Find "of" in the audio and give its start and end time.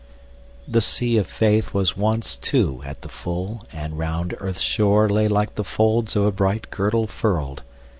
1.19-1.27, 6.15-6.23